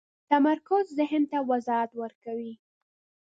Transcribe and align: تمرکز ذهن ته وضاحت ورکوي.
تمرکز 0.31 0.85
ذهن 0.97 1.23
ته 1.31 1.37
وضاحت 1.49 1.91
ورکوي. 2.01 2.53